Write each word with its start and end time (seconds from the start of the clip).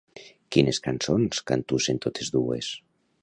Quines 0.55 0.79
cançons 0.87 1.43
cantussen 1.51 2.03
totes 2.07 2.35
dues? 2.39 2.73